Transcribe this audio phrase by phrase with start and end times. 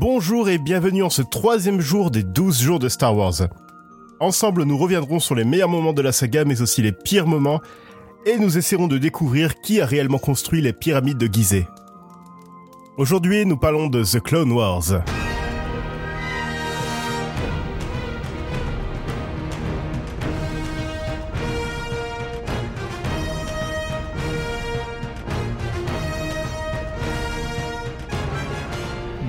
[0.00, 3.48] Bonjour et bienvenue en ce troisième jour des 12 jours de Star Wars.
[4.18, 7.60] Ensemble, nous reviendrons sur les meilleurs moments de la saga, mais aussi les pires moments,
[8.24, 11.66] et nous essaierons de découvrir qui a réellement construit les pyramides de Gizeh.
[12.96, 15.02] Aujourd'hui, nous parlons de The Clone Wars.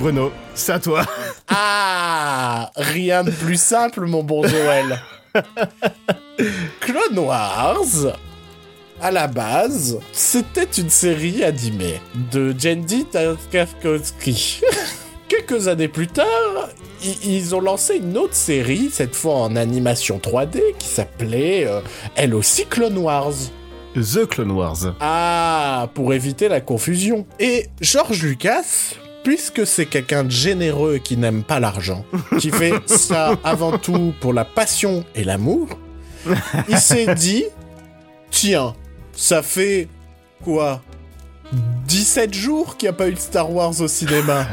[0.01, 1.05] Bruno, c'est à toi.
[1.53, 4.99] Ah Rien de plus simple, mon bon Joël.
[6.79, 8.17] Clone Wars,
[8.99, 12.01] à la base, c'était une série animée
[12.31, 14.61] de Jendy Tarkovsky.
[15.27, 16.69] Quelques années plus tard,
[17.23, 21.81] ils ont lancé une autre série, cette fois en animation 3D, qui s'appelait euh,
[22.15, 23.33] elle aussi Clone Wars.
[23.93, 24.95] The Clone Wars.
[24.99, 27.27] Ah, pour éviter la confusion.
[27.39, 32.05] Et George Lucas, puisque c'est quelqu'un de généreux qui n'aime pas l'argent,
[32.39, 35.67] qui fait ça avant tout pour la passion et l'amour,
[36.69, 37.45] il s'est dit,
[38.29, 38.75] tiens,
[39.13, 39.87] ça fait
[40.43, 40.81] quoi
[41.87, 44.47] 17 jours qu'il n'y a pas eu de Star Wars au cinéma.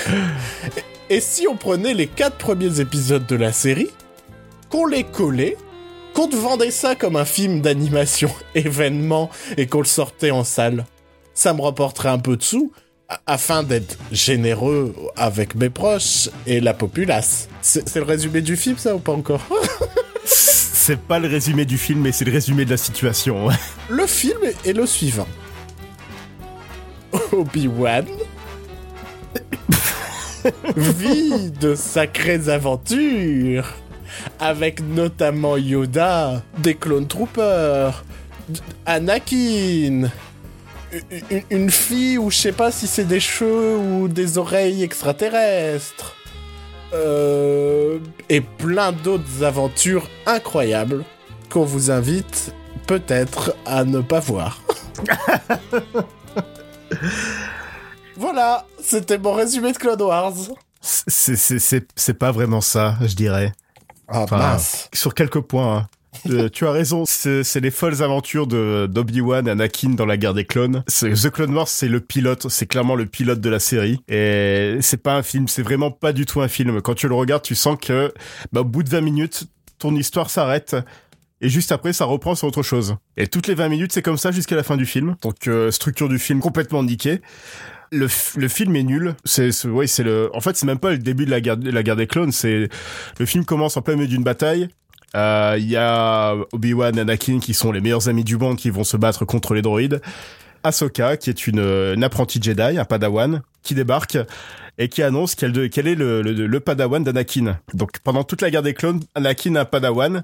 [1.10, 3.90] et si on prenait les 4 premiers épisodes de la série,
[4.70, 5.56] qu'on les collait,
[6.14, 10.86] qu'on te vendait ça comme un film d'animation événement et qu'on le sortait en salle,
[11.34, 12.72] ça me rapporterait un peu de sous
[13.26, 17.48] afin d'être généreux avec mes proches et la populace.
[17.62, 19.46] C'est le résumé du film, ça, ou pas encore?
[20.24, 23.48] C'est pas le résumé du film, mais c'est le résumé de la situation.
[23.90, 25.28] le film est le suivant.
[27.32, 28.06] Obi-Wan
[30.76, 33.70] vit de sacrées aventures
[34.40, 38.02] avec notamment Yoda, des clone troopers,
[38.86, 40.08] Anakin,
[41.50, 46.14] une fille ou je sais pas si c'est des cheveux ou des oreilles extraterrestres.
[46.94, 47.98] Euh,
[48.30, 51.04] et plein d'autres aventures incroyables
[51.50, 52.54] qu'on vous invite
[52.86, 54.62] peut-être à ne pas voir.
[58.16, 60.32] voilà, c'était mon résumé de Clone Wars.
[60.80, 63.52] C'est pas vraiment ça, je dirais.
[64.08, 64.88] Ah, mince.
[64.94, 65.76] Sur quelques points.
[65.76, 65.88] Hein.
[66.28, 70.34] Euh, tu as raison, c'est les folles aventures de d'Obi-Wan et Anakin dans la guerre
[70.34, 70.82] des clones.
[70.86, 74.00] The Clone Wars, c'est le pilote, c'est clairement le pilote de la série.
[74.08, 76.80] Et c'est pas un film, c'est vraiment pas du tout un film.
[76.80, 78.12] Quand tu le regardes, tu sens que
[78.52, 79.44] bah, au bout de 20 minutes,
[79.78, 80.76] ton histoire s'arrête.
[81.40, 82.96] Et juste après, ça reprend sur autre chose.
[83.16, 85.14] Et toutes les 20 minutes, c'est comme ça jusqu'à la fin du film.
[85.22, 87.20] Donc, euh, structure du film complètement niquée.
[87.92, 89.14] Le, le, film est nul.
[89.24, 90.30] C'est, ouais, c'est le.
[90.34, 92.32] En fait, c'est même pas le début de la guerre, de la guerre des clones.
[92.32, 92.68] C'est
[93.18, 94.68] le film commence en plein milieu d'une bataille.
[95.14, 98.70] Il euh, y a Obi-Wan et Anakin qui sont les meilleurs amis du monde qui
[98.70, 100.02] vont se battre contre les droïdes.
[100.64, 104.18] Ahsoka, qui est une, apprentie Jedi, un padawan, qui débarque
[104.76, 107.58] et qui annonce qu'elle est le, le, padawan d'Anakin.
[107.74, 110.22] Donc pendant toute la guerre des clones, Anakin a un padawan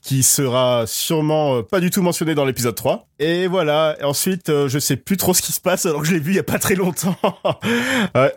[0.00, 3.08] qui sera sûrement euh, pas du tout mentionné dans l'épisode 3.
[3.18, 6.06] Et voilà, et ensuite, euh, je sais plus trop ce qui se passe alors que
[6.06, 7.16] je l'ai vu il y a pas très longtemps.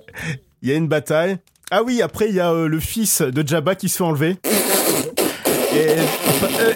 [0.64, 1.38] Il y a une bataille.
[1.72, 4.38] Ah oui, après il y a le fils de Jabba qui se fait enlever.
[5.74, 5.88] Et,
[6.60, 6.74] euh,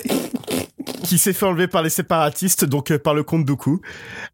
[1.06, 3.82] qui s'est fait enlever par les séparatistes, donc euh, par le comte Dooku.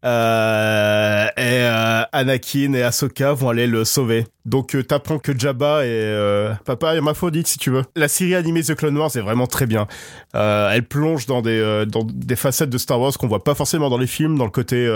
[0.04, 4.26] Euh, et euh, Anakin et Ahsoka vont aller le sauver.
[4.44, 7.82] Donc euh, t'apprends que Jabba euh, papa hermaphrodite si tu veux.
[7.94, 9.86] La série animée The Clone Wars est vraiment très bien.
[10.34, 13.98] Elle plonge dans des dans des facettes de Star Wars qu'on voit pas forcément dans
[13.98, 14.88] les films, dans le côté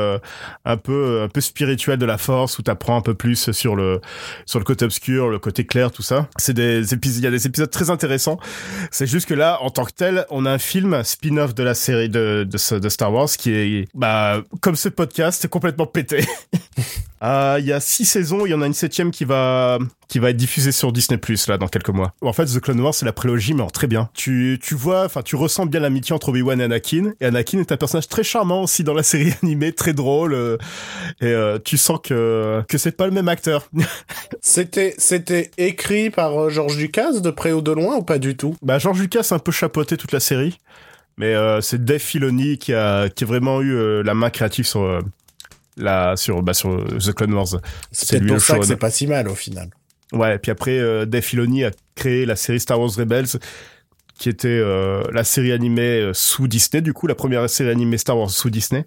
[0.64, 4.00] un peu un peu spirituel de la Force où t'apprends un peu plus sur le
[4.46, 6.26] sur le côté obscur, le côté clair, tout ça.
[6.38, 8.38] C'est des épisodes, il y a des épisodes très intéressants.
[8.90, 11.74] C'est juste que là, en tant que tel, on a un film spin-off de la
[11.74, 16.24] série de de, de Star Wars qui est bah comme ce podcast complètement pété.
[17.22, 20.18] Euh, il y a six saisons, il y en a une septième qui va qui
[20.18, 22.12] va être diffusée sur Disney Plus là dans quelques mois.
[22.20, 24.10] En fait, The Clone Wars c'est la prélogie, mais en très bien.
[24.12, 27.14] Tu tu vois, enfin tu ressens bien l'amitié entre Obi-Wan et Anakin.
[27.20, 30.34] Et Anakin est un personnage très charmant aussi dans la série animée, très drôle.
[30.34, 30.58] Euh,
[31.22, 33.70] et euh, tu sens que que c'est pas le même acteur.
[34.42, 38.56] c'était c'était écrit par George Lucas de près ou de loin ou pas du tout?
[38.60, 40.58] Bah George Lucas a un peu chapeauté toute la série.
[41.18, 45.02] Mais c'est Dave Filoni qui a qui a vraiment eu la main créative sur
[45.76, 47.60] là sur bah, sur The Clone Wars.
[47.90, 49.70] C'est pour ça que c'est pas si mal au final.
[50.12, 53.38] Ouais, et puis après euh, Dave Filoni a créé la série Star Wars Rebels
[54.14, 57.98] qui était euh, la série animée euh, sous Disney du coup, la première série animée
[57.98, 58.86] Star Wars sous Disney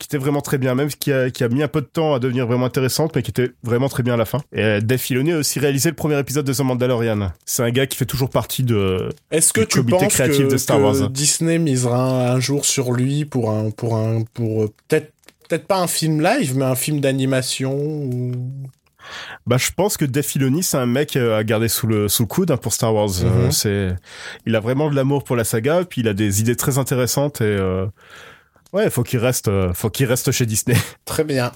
[0.00, 2.14] qui était vraiment très bien, même qui a, qui a mis un peu de temps
[2.14, 4.40] à devenir vraiment intéressante, mais qui était vraiment très bien à la fin.
[4.52, 7.32] Et Dave Filoni a aussi réalisé le premier épisode de The Mandalorian.
[7.44, 10.56] C'est un gars qui fait toujours partie de Est-ce que tu penses créatif que, de
[10.56, 11.10] Star Wars.
[11.10, 15.12] Disney misera un jour sur lui pour un pour un pour peut-être
[15.48, 18.32] peut-être pas un film live, mais un film d'animation ou...
[19.46, 22.22] Bah, je pense que Dave Filoni, c'est un mec euh, à garder sous le sous
[22.22, 23.10] le coude hein, pour Star Wars.
[23.22, 23.50] Euh, Mhm.
[23.52, 23.88] c'est,
[24.46, 27.40] il a vraiment de l'amour pour la saga, puis il a des idées très intéressantes
[27.40, 27.86] et euh,
[28.72, 30.76] ouais, faut qu'il reste, euh, faut qu'il reste chez Disney.
[31.04, 31.52] Très bien.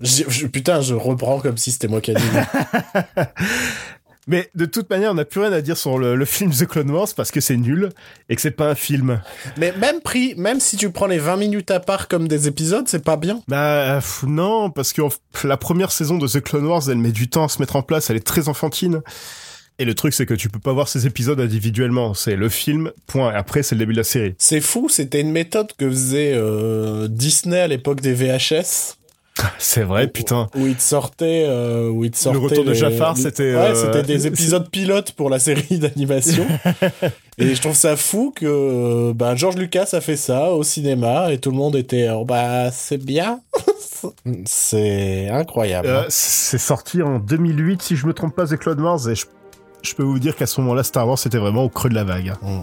[0.00, 2.44] Je- je- putain, je reprends comme si c'était moi qui animais.
[4.26, 6.66] Mais de toute manière, on n'a plus rien à dire sur le, le film The
[6.66, 7.88] Clone Wars parce que c'est nul
[8.28, 9.20] et que c'est pas un film.
[9.56, 12.86] Mais même pris, même si tu prends les 20 minutes à part comme des épisodes,
[12.86, 13.42] c'est pas bien.
[13.48, 15.02] Bah pff, non, parce que
[15.42, 17.82] la première saison de The Clone Wars, elle met du temps à se mettre en
[17.82, 19.00] place, elle est très enfantine.
[19.80, 22.12] Et le truc, c'est que tu peux pas voir ces épisodes individuellement.
[22.12, 23.32] C'est le film, point.
[23.34, 24.34] Après, c'est le début de la série.
[24.36, 28.98] C'est fou, c'était une méthode que faisait euh, Disney à l'époque des VHS.
[29.58, 30.48] C'est vrai, putain.
[30.54, 34.02] Où il te sortait, euh, où il sortait retour de Jafar, c'était, Ouais, euh, c'était
[34.02, 36.46] des épisodes pilotes pour la série d'animation.
[37.38, 41.38] et je trouve ça fou que ben George Lucas a fait ça au cinéma et
[41.38, 43.40] tout le monde était oh, bah c'est bien.
[44.44, 45.88] c'est incroyable.
[45.88, 49.26] Euh, c'est sorti en 2008, si je me trompe pas, The Clone Wars, et je,
[49.82, 52.04] je peux vous dire qu'à ce moment-là, Star Wars, c'était vraiment au creux de la
[52.04, 52.34] vague.
[52.42, 52.60] Mm.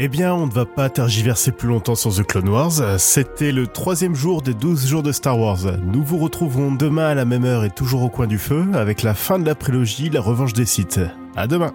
[0.00, 3.00] Eh bien, on ne va pas tergiverser plus longtemps sur The Clone Wars.
[3.00, 5.58] C'était le troisième jour des 12 jours de Star Wars.
[5.82, 9.02] Nous vous retrouverons demain à la même heure et toujours au coin du feu avec
[9.02, 11.00] la fin de la prélogie, la revanche des sites.
[11.34, 11.72] À demain